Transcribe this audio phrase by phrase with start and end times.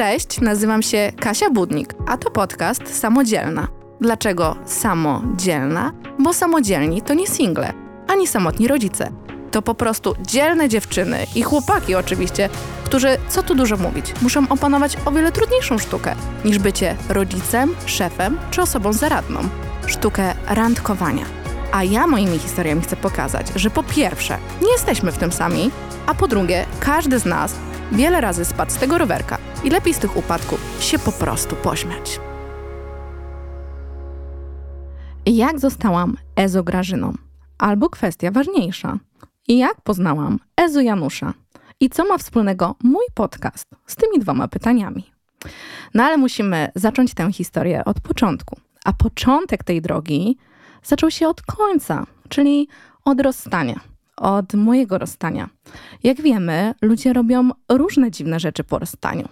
[0.00, 3.68] Cześć, nazywam się Kasia Budnik, a to podcast Samodzielna.
[4.00, 5.92] Dlaczego samodzielna?
[6.18, 7.72] Bo samodzielni to nie single,
[8.08, 9.10] ani samotni rodzice.
[9.50, 12.48] To po prostu dzielne dziewczyny i chłopaki oczywiście,
[12.84, 16.14] którzy, co tu dużo mówić, muszą opanować o wiele trudniejszą sztukę
[16.44, 19.40] niż bycie rodzicem, szefem czy osobą zaradną.
[19.86, 21.24] Sztukę randkowania.
[21.72, 25.70] A ja moimi historiami chcę pokazać, że po pierwsze, nie jesteśmy w tym sami,
[26.06, 27.54] a po drugie, każdy z nas
[27.92, 32.20] wiele razy spadł z tego rowerka i lepiej z tych upadków się po prostu pośmiać.
[35.26, 37.14] Jak zostałam Ezo Grażyną?
[37.58, 38.98] Albo kwestia ważniejsza.
[39.48, 41.34] Jak poznałam Ezo Janusza?
[41.80, 45.10] I co ma wspólnego mój podcast z tymi dwoma pytaniami?
[45.94, 48.60] No ale musimy zacząć tę historię od początku.
[48.84, 50.36] A początek tej drogi
[50.82, 52.68] zaczął się od końca, czyli
[53.04, 53.80] od rozstania
[54.20, 55.48] od mojego rozstania.
[56.02, 59.28] Jak wiemy, ludzie robią różne dziwne rzeczy po rozstaniu.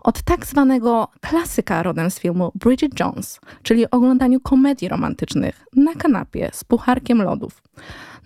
[0.00, 6.50] Od tak zwanego klasyka rodem z filmu Bridget Jones, czyli oglądaniu komedii romantycznych na kanapie
[6.52, 7.62] z pucharkiem lodów.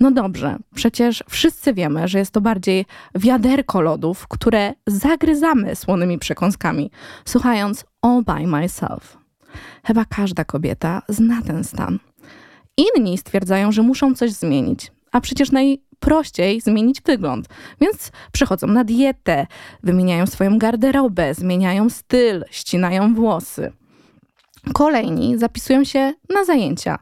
[0.01, 6.91] No dobrze, przecież wszyscy wiemy, że jest to bardziej wiaderko lodów, które zagryzamy słonymi przekąskami,
[7.25, 9.19] słuchając All by Myself.
[9.85, 11.98] Chyba każda kobieta zna ten stan.
[12.77, 17.48] Inni stwierdzają, że muszą coś zmienić, a przecież naj, prościej zmienić wygląd.
[17.81, 19.47] Więc przechodzą na dietę,
[19.83, 23.73] wymieniają swoją garderobę, zmieniają styl, ścinają włosy.
[24.73, 26.98] Kolejni zapisują się na zajęcia,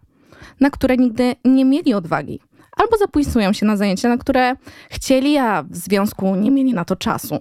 [0.61, 2.41] na które nigdy nie mieli odwagi,
[2.77, 4.57] albo zapisują się na zajęcia, na które
[4.91, 7.39] chcieli, a w związku nie mieli na to czasu.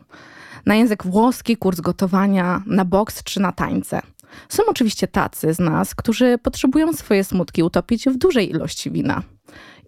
[0.65, 4.01] Na język włoski, kurs gotowania, na boks czy na tańce.
[4.49, 9.21] Są oczywiście tacy z nas, którzy potrzebują swoje smutki utopić w dużej ilości wina.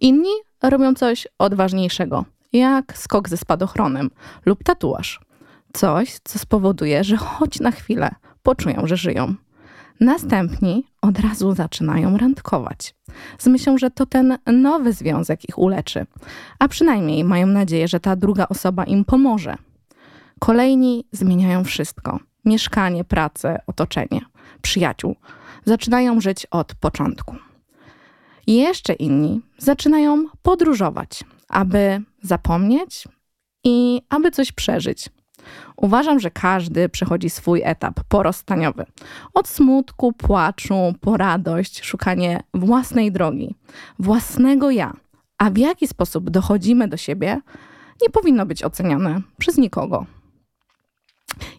[0.00, 0.30] Inni
[0.62, 4.10] robią coś odważniejszego, jak skok ze spadochronem
[4.46, 5.20] lub tatuaż.
[5.72, 8.10] Coś, co spowoduje, że choć na chwilę
[8.42, 9.34] poczują, że żyją.
[10.00, 12.94] Następni od razu zaczynają randkować.
[13.38, 16.06] Z myślą, że to ten nowy związek ich uleczy,
[16.58, 19.56] a przynajmniej mają nadzieję, że ta druga osoba im pomoże.
[20.38, 24.20] Kolejni zmieniają wszystko: mieszkanie, pracę, otoczenie,
[24.62, 25.16] przyjaciół.
[25.64, 27.49] Zaczynają żyć od początku.
[28.50, 33.04] Jeszcze inni zaczynają podróżować, aby zapomnieć
[33.64, 35.08] i aby coś przeżyć.
[35.76, 38.86] Uważam, że każdy przechodzi swój etap porozstaniowy.
[39.34, 43.54] Od smutku, płaczu, po radość, szukanie własnej drogi,
[43.98, 44.92] własnego ja.
[45.38, 47.40] A w jaki sposób dochodzimy do siebie,
[48.02, 50.06] nie powinno być oceniane przez nikogo.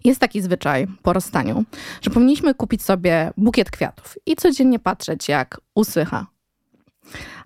[0.04, 1.64] Jest taki zwyczaj po rozstaniu,
[2.02, 6.28] że powinniśmy kupić sobie bukiet kwiatów i codziennie patrzeć, jak usycha,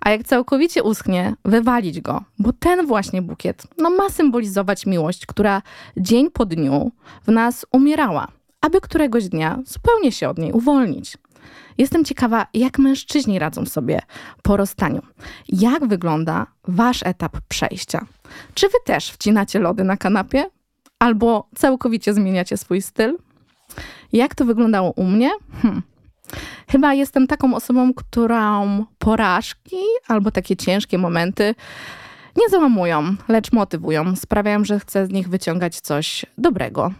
[0.05, 5.61] a jak całkowicie uschnie, wywalić go, bo ten właśnie bukiet no, ma symbolizować miłość, która
[5.97, 6.91] dzień po dniu
[7.27, 8.27] w nas umierała,
[8.61, 11.17] aby któregoś dnia zupełnie się od niej uwolnić.
[11.77, 13.99] Jestem ciekawa, jak mężczyźni radzą sobie
[14.43, 15.01] po rozstaniu.
[15.49, 18.05] Jak wygląda wasz etap przejścia?
[18.53, 20.45] Czy wy też wcinacie lody na kanapie?
[20.99, 23.17] Albo całkowicie zmieniacie swój styl?
[24.13, 25.31] Jak to wyglądało u mnie?
[25.61, 25.81] Hm.
[26.71, 29.77] Chyba jestem taką osobą, którą porażki
[30.07, 31.55] albo takie ciężkie momenty
[32.35, 36.91] nie załamują, lecz motywują, sprawiają, że chcę z nich wyciągać coś dobrego,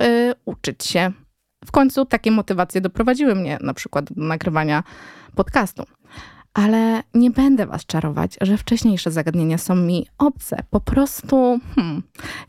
[0.00, 0.06] yy,
[0.44, 1.12] uczyć się.
[1.64, 4.82] W końcu takie motywacje doprowadziły mnie na przykład do nagrywania
[5.34, 5.84] podcastu.
[6.54, 10.56] Ale nie będę was czarować, że wcześniejsze zagadnienia są mi obce.
[10.70, 12.02] Po prostu hmm,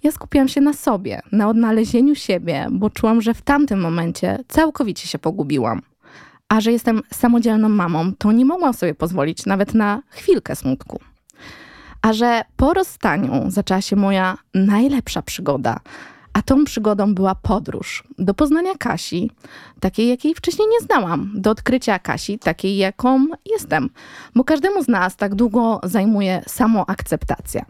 [0.04, 5.08] ja skupiłam się na sobie, na odnalezieniu siebie, bo czułam, że w tamtym momencie całkowicie
[5.08, 5.82] się pogubiłam.
[6.53, 11.00] A że jestem samodzielną mamą, to nie mogłam sobie pozwolić nawet na chwilkę smutku.
[12.02, 15.80] A że po rozstaniu zaczęła się moja najlepsza przygoda,
[16.34, 19.32] a tą przygodą była podróż do poznania Kasi,
[19.80, 23.90] takiej, jakiej wcześniej nie znałam, do odkrycia Kasi, takiej, jaką jestem.
[24.36, 27.66] Bo każdemu z nas tak długo zajmuje samoakceptacja.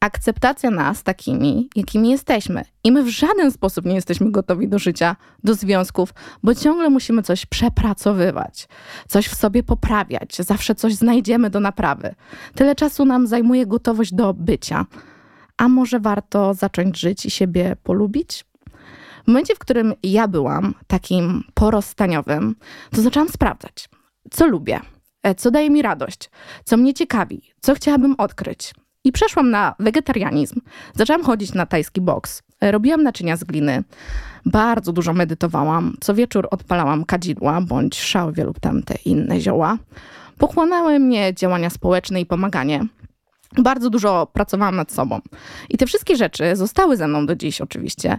[0.00, 2.64] Akceptacja nas takimi, jakimi jesteśmy.
[2.84, 7.22] I my w żaden sposób nie jesteśmy gotowi do życia, do związków, bo ciągle musimy
[7.22, 8.68] coś przepracowywać,
[9.08, 12.14] coś w sobie poprawiać, zawsze coś znajdziemy do naprawy.
[12.54, 14.86] Tyle czasu nam zajmuje gotowość do bycia
[15.60, 18.44] a może warto zacząć żyć i siebie polubić?
[19.24, 22.56] W momencie, w którym ja byłam takim porozstaniowym,
[22.90, 23.88] to zaczęłam sprawdzać,
[24.30, 24.80] co lubię,
[25.22, 26.30] e, co daje mi radość,
[26.64, 28.74] co mnie ciekawi, co chciałabym odkryć.
[29.04, 30.60] I przeszłam na wegetarianizm.
[30.94, 32.42] Zaczęłam chodzić na tajski boks.
[32.60, 33.84] E, robiłam naczynia z gliny.
[34.46, 35.96] Bardzo dużo medytowałam.
[36.00, 39.78] Co wieczór odpalałam kadzidła bądź szałwie lub tamte inne zioła.
[40.38, 42.86] Pochłonęły mnie działania społeczne i pomaganie
[43.58, 45.20] bardzo dużo pracowałam nad sobą.
[45.68, 48.18] I te wszystkie rzeczy zostały ze mną do dziś oczywiście.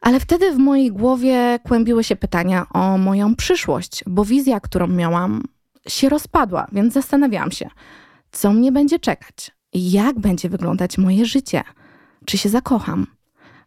[0.00, 5.42] Ale wtedy w mojej głowie kłębiły się pytania o moją przyszłość, bo wizja, którą miałam,
[5.88, 7.68] się rozpadła, więc zastanawiałam się,
[8.32, 11.62] co mnie będzie czekać, jak będzie wyglądać moje życie,
[12.24, 13.06] czy się zakocham.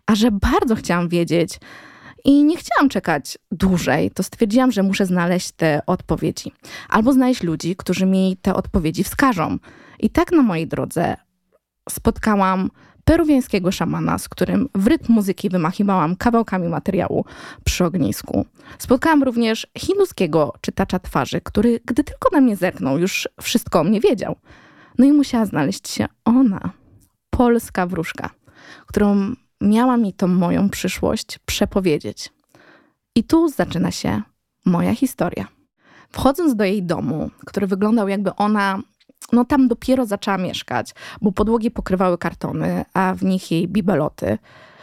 [0.05, 1.59] A że bardzo chciałam wiedzieć
[2.25, 6.51] i nie chciałam czekać dłużej, to stwierdziłam, że muszę znaleźć te odpowiedzi.
[6.89, 9.57] Albo znaleźć ludzi, którzy mi te odpowiedzi wskażą.
[10.01, 11.15] I tak na mojej drodze
[11.89, 12.69] spotkałam
[13.05, 17.25] peruwiańskiego szamana, z którym w rytm muzyki wymachiwałam kawałkami materiału
[17.63, 18.45] przy ognisku.
[18.77, 24.01] Spotkałam również hinduskiego czytacza twarzy, który gdy tylko na mnie zerknął, już wszystko o mnie
[24.01, 24.35] wiedział.
[24.97, 26.71] No i musiała znaleźć się ona,
[27.29, 28.29] polska wróżka,
[28.87, 32.29] którą miała mi tą moją przyszłość przepowiedzieć.
[33.15, 34.21] I tu zaczyna się
[34.65, 35.47] moja historia.
[36.09, 38.79] Wchodząc do jej domu, który wyglądał jakby ona
[39.31, 44.37] no tam dopiero zaczęła mieszkać, bo podłogi pokrywały kartony, a w nich jej bibeloty.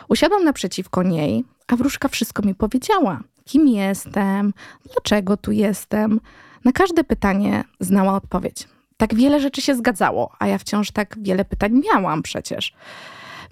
[0.08, 3.20] Usiadłam naprzeciwko niej, a wróżka wszystko mi powiedziała.
[3.44, 4.52] Kim jestem,
[4.92, 6.20] dlaczego tu jestem.
[6.64, 8.68] Na każde pytanie znała odpowiedź.
[8.96, 12.72] Tak wiele rzeczy się zgadzało, a ja wciąż tak wiele pytań miałam przecież.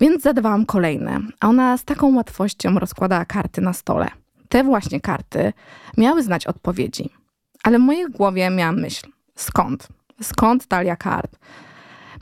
[0.00, 4.08] Więc zadawałam kolejne, a ona z taką łatwością rozkładała karty na stole.
[4.48, 5.52] Te właśnie karty
[5.96, 7.10] miały znać odpowiedzi.
[7.62, 9.88] Ale w mojej głowie miałam myśl: skąd?
[10.22, 11.38] Skąd talia kart?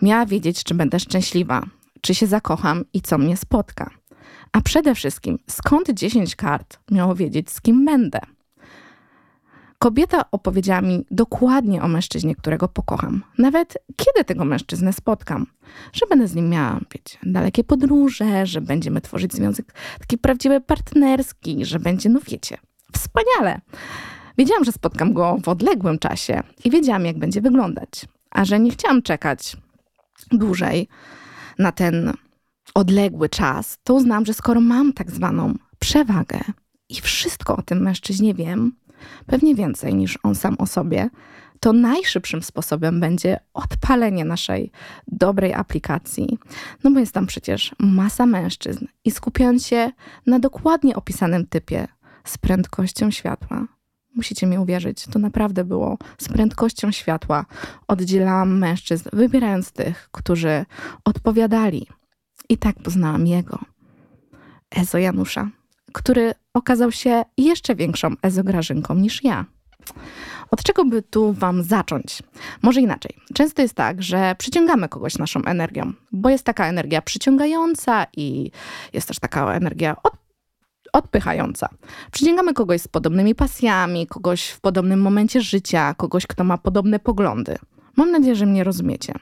[0.02, 1.62] Miała wiedzieć, czy będę szczęśliwa,
[2.00, 3.91] czy się zakocham i co mnie spotka.
[4.52, 8.20] A przede wszystkim, skąd 10 kart miało wiedzieć, z kim będę?
[9.79, 13.23] Kobieta opowiedziała mi dokładnie o mężczyźnie, którego pokocham.
[13.38, 15.46] Nawet kiedy tego mężczyznę spotkam.
[15.93, 21.64] Że będę z nim miała, wiecie, dalekie podróże, że będziemy tworzyć związek taki prawdziwy partnerski,
[21.64, 22.56] że będzie, no wiecie,
[22.93, 23.61] wspaniale.
[24.38, 27.90] Wiedziałam, że spotkam go w odległym czasie i wiedziałam, jak będzie wyglądać.
[28.31, 29.56] A że nie chciałam czekać
[30.32, 30.88] dłużej
[31.58, 32.12] na ten
[32.75, 36.40] odległy czas, to uznałam, że skoro mam tak zwaną przewagę
[36.88, 38.72] i wszystko o tym mężczyźnie wiem,
[39.26, 41.10] pewnie więcej niż on sam o sobie,
[41.60, 44.70] to najszybszym sposobem będzie odpalenie naszej
[45.08, 46.38] dobrej aplikacji.
[46.84, 49.90] No bo jest tam przecież masa mężczyzn i skupiając się
[50.26, 51.88] na dokładnie opisanym typie
[52.25, 53.66] z prędkością światła,
[54.14, 57.44] Musicie mi uwierzyć, to naprawdę było z prędkością światła.
[57.88, 60.64] Oddzielałam mężczyzn, wybierając tych, którzy
[61.05, 61.87] odpowiadali.
[62.49, 63.58] I tak poznałam jego,
[64.70, 65.50] Ezo Janusza,
[65.93, 69.44] który okazał się jeszcze większą ezograżynką niż ja.
[70.50, 72.22] Od czego by tu Wam zacząć?
[72.62, 73.17] Może inaczej.
[73.34, 78.50] Często jest tak, że przyciągamy kogoś naszą energią, bo jest taka energia przyciągająca i
[78.93, 80.23] jest też taka energia od
[80.94, 81.69] odpychająca.
[82.11, 87.56] Przyciągamy kogoś z podobnymi pasjami, kogoś w podobnym momencie życia, kogoś, kto ma podobne poglądy.
[87.96, 89.14] Mam nadzieję, że mnie rozumiecie.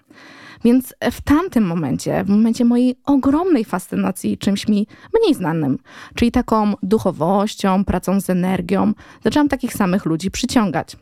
[0.65, 4.87] Więc w tamtym momencie, w momencie mojej ogromnej fascynacji czymś mi
[5.21, 5.79] mniej znanym,
[6.15, 8.93] czyli taką duchowością, pracą z energią,
[9.25, 10.97] zaczęłam takich samych ludzi przyciągać.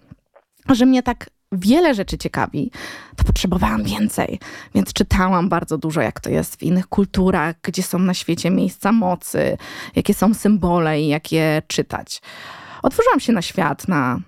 [0.68, 2.70] Że mnie tak wiele rzeczy ciekawi,
[3.16, 4.38] to potrzebowałam więcej.
[4.74, 8.92] Więc czytałam bardzo dużo, jak to jest w innych kulturach, gdzie są na świecie miejsca
[8.92, 9.56] mocy,
[9.96, 12.22] jakie są symbole i jak je czytać.
[12.82, 14.20] Otworzyłam się na świat, na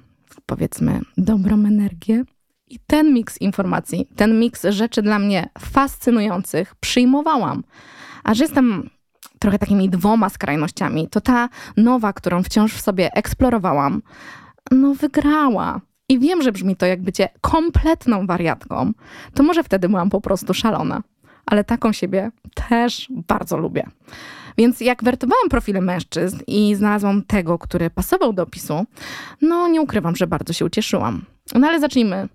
[0.47, 2.25] powiedzmy dobrą energię.
[2.69, 7.65] I ten miks informacji, ten miks rzeczy dla mnie fascynujących przyjmowałam.
[8.25, 8.91] A że jestem
[9.39, 14.03] trochę takimi dwoma skrajnościami, to ta nowa, którą wciąż w sobie eksplorowałam,
[14.71, 15.81] no wygrała
[16.13, 18.93] i wiem, że brzmi to jak bycie kompletną wariatką,
[19.35, 21.03] to może wtedy byłam po prostu szalona.
[21.47, 22.31] Ale taką siebie
[22.69, 23.87] też bardzo lubię.
[24.59, 28.85] Więc jak wertowałam profile mężczyzn i znalazłam tego, który pasował do opisu,
[29.43, 31.25] no nie ukrywam, że bardzo się ucieszyłam.
[31.55, 32.29] No ale zacznijmy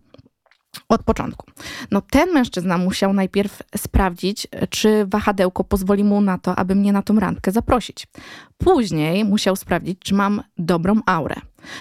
[0.89, 1.45] od początku.
[1.91, 7.01] No ten mężczyzna musiał najpierw sprawdzić, czy wahadełko pozwoli mu na to, aby mnie na
[7.01, 8.07] tą randkę zaprosić.
[8.57, 11.35] Później musiał sprawdzić, czy mam dobrą aurę.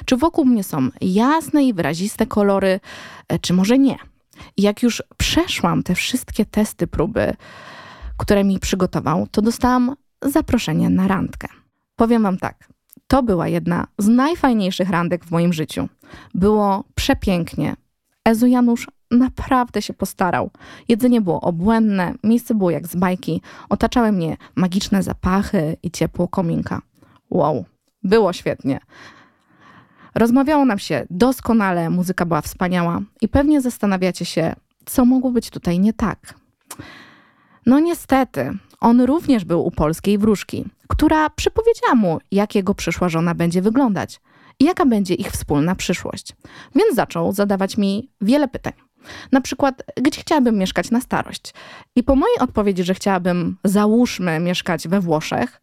[0.04, 2.80] Czy wokół mnie są jasne i wyraziste kolory,
[3.28, 3.96] e, czy może nie.
[4.56, 7.34] Jak już przeszłam te wszystkie testy, próby,
[8.16, 11.48] które mi przygotował, to dostałam zaproszenie na randkę.
[11.96, 12.68] Powiem wam tak,
[13.06, 15.88] to była jedna z najfajniejszych randek w moim życiu.
[16.34, 17.76] Było przepięknie,
[18.26, 20.50] Ezu Janusz naprawdę się postarał.
[20.88, 26.82] Jedzenie było obłędne, miejsce było jak z bajki, otaczały mnie magiczne zapachy i ciepło kominka.
[27.30, 27.64] Wow,
[28.02, 28.80] było świetnie.
[30.14, 34.54] Rozmawiało nam się doskonale, muzyka była wspaniała i pewnie zastanawiacie się,
[34.86, 36.34] co mogło być tutaj nie tak.
[37.66, 43.34] No niestety, on również był u polskiej wróżki, która przypowiedziała mu, jak jego przyszła żona
[43.34, 44.20] będzie wyglądać
[44.60, 46.32] i jaka będzie ich wspólna przyszłość.
[46.74, 48.72] Więc zaczął zadawać mi wiele pytań.
[49.32, 51.54] Na przykład, gdzie chciałabym mieszkać na starość.
[51.96, 55.60] I po mojej odpowiedzi, że chciałabym, załóżmy, mieszkać we Włoszech,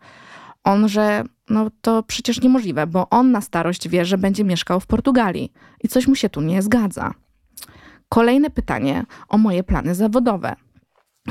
[0.63, 4.88] On, że no to przecież niemożliwe, bo on na starość wie, że będzie mieszkał w
[4.88, 5.51] Portugalii
[5.83, 7.13] i coś mu się tu nie zgadza.
[8.09, 10.55] Kolejne pytanie o moje plany zawodowe.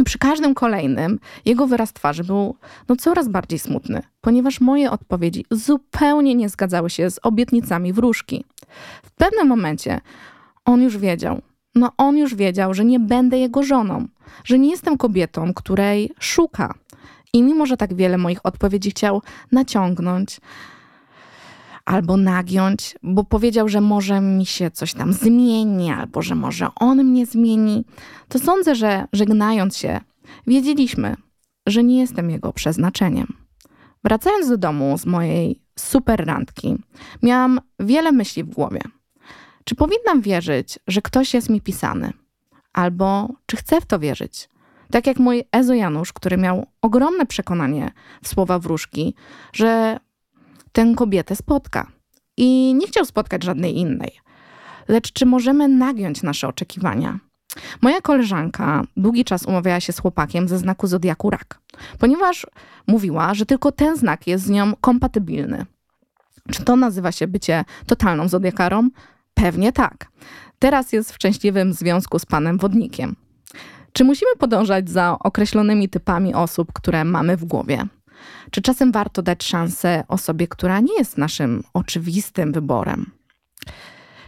[0.05, 2.57] Przy każdym kolejnym jego wyraz twarzy był
[2.89, 8.45] no, coraz bardziej smutny, ponieważ moje odpowiedzi zupełnie nie zgadzały się z obietnicami wróżki.
[9.03, 10.01] W pewnym momencie
[10.65, 11.43] on już wiedział,
[11.75, 14.09] no on już wiedział, że nie będę jego żoną,
[14.45, 16.75] że nie jestem kobietą, której szuka.
[17.33, 19.23] I mimo, że tak wiele moich odpowiedzi chciał
[19.53, 20.41] naciągnąć,
[21.85, 27.05] albo nagiąć, bo powiedział, że może mi się coś tam zmieni, albo że może on
[27.05, 27.85] mnie zmieni,
[28.29, 30.01] to sądzę, że żegnając się,
[30.47, 31.17] wiedzieliśmy,
[31.67, 33.27] że nie jestem jego przeznaczeniem.
[34.05, 36.77] Wracając do domu z mojej super randki,
[37.23, 38.81] miałam wiele myśli w głowie.
[39.65, 42.13] Czy powinnam wierzyć, że ktoś jest mi pisany?
[42.73, 44.49] Albo czy chcę w to wierzyć?
[44.91, 49.15] Tak jak mój Ezo Janusz, który miał ogromne przekonanie w słowa wróżki,
[49.53, 49.99] że
[50.73, 51.87] tę kobietę spotka.
[52.37, 54.21] I nie chciał spotkać żadnej innej.
[54.89, 57.19] Lecz czy możemy nagiąć nasze oczekiwania?
[57.83, 61.61] Moja koleżanka długi czas umawiała się z chłopakiem ze znaku zodiaku rak,
[61.99, 62.47] ponieważ
[62.87, 65.67] mówiła, że tylko ten znak jest z nią kompatybilny.
[66.51, 68.89] Czy to nazywa się bycie totalną zodiakarą?
[69.35, 70.09] Pewnie tak.
[70.59, 73.17] Teraz jest w szczęśliwym związku z panem wodnikiem.
[73.93, 77.87] Czy musimy podążać za określonymi typami osób, które mamy w głowie?
[78.51, 83.11] Czy czasem warto dać szansę osobie, która nie jest naszym oczywistym wyborem?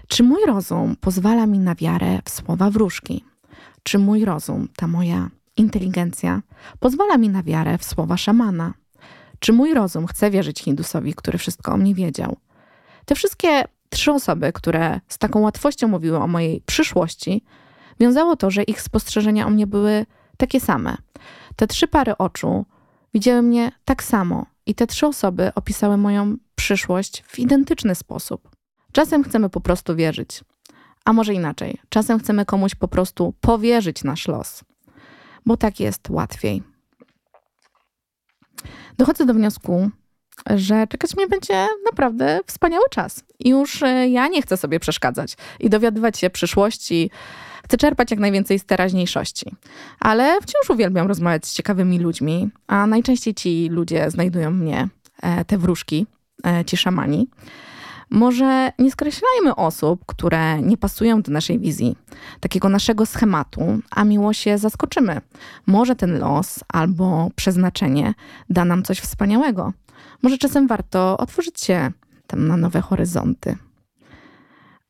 [0.08, 3.24] Czy mój rozum pozwala mi na wiarę w słowa wróżki?
[3.82, 6.42] Czy mój rozum, ta moja inteligencja,
[6.80, 8.74] pozwala mi na wiarę w słowa szamana?
[9.38, 12.36] Czy mój rozum chce wierzyć Hindusowi, który wszystko o mnie wiedział?
[13.04, 17.44] Te wszystkie trzy osoby, które z taką łatwością mówiły o mojej przyszłości,
[18.00, 20.96] wiązało to, że ich spostrzeżenia o mnie były takie same.
[21.56, 22.64] Te trzy pary oczu
[23.14, 28.50] widziały mnie tak samo i te trzy osoby opisały moją przyszłość w identyczny sposób.
[28.92, 30.44] Czasem chcemy po prostu wierzyć,
[31.04, 34.64] a może inaczej, czasem chcemy komuś po prostu powierzyć nasz los,
[35.47, 36.62] bo tak jest łatwiej.
[38.99, 39.90] Dochodzę do wniosku,
[40.56, 43.24] że czekać mnie będzie naprawdę wspaniały czas.
[43.38, 47.10] I już e, ja nie chcę sobie przeszkadzać i dowiadywać się przyszłości.
[47.64, 49.52] Chcę czerpać jak najwięcej z teraźniejszości.
[50.00, 54.88] Ale wciąż uwielbiam rozmawiać z ciekawymi ludźmi, a najczęściej ci ludzie znajdują mnie,
[55.22, 56.06] e, te wróżki,
[56.46, 57.28] e, ci szamani.
[58.10, 61.96] Może nie skreślajmy osób, które nie pasują do naszej wizji,
[62.40, 63.60] takiego naszego schematu,
[63.90, 65.20] a miło się zaskoczymy.
[65.66, 68.14] Może ten los albo przeznaczenie
[68.50, 69.72] da nam coś wspaniałego.
[70.22, 71.92] Może czasem warto otworzyć się
[72.26, 73.56] tam na nowe horyzonty.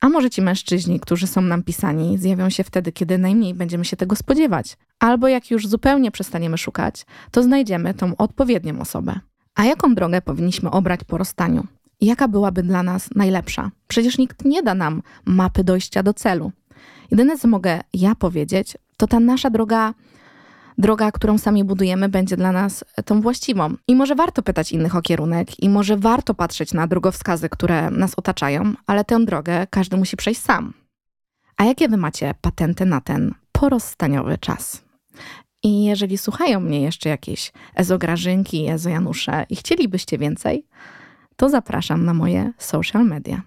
[0.00, 3.96] A może ci mężczyźni, którzy są nam pisani, zjawią się wtedy, kiedy najmniej będziemy się
[3.96, 4.76] tego spodziewać.
[4.99, 9.20] Albo jak już zupełnie przestaniemy szukać, to znajdziemy tą odpowiednią osobę.
[9.54, 11.66] A jaką drogę powinniśmy obrać po rozstaniu?
[12.00, 13.70] Jaka byłaby dla nas najlepsza?
[13.88, 16.52] Przecież nikt nie da nam mapy dojścia do celu.
[17.11, 19.94] Jedyne, co mogę ja powiedzieć, to ta nasza droga
[20.78, 23.75] droga, którą sami budujemy, będzie dla nas tą właściwą.
[23.88, 28.14] I może warto pytać innych o kierunek, i może warto patrzeć na drogowskazy, które nas
[28.14, 30.75] otaczają, ale tę drogę każdy musi przejść sam.
[31.57, 34.85] A jakie wy macie patenty na ten porozstaniowy czas?
[35.62, 40.66] I jeżeli słuchają mnie jeszcze jakieś ezograżynki, ezojanusze i chcielibyście więcej,
[41.37, 43.43] to zapraszam na moje social media.